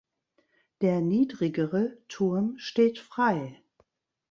[0.81, 3.61] Der niedrigere Turm steht frei.